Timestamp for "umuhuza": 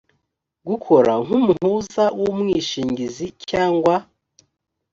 1.39-2.05